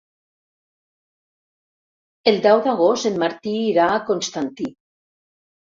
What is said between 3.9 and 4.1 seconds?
a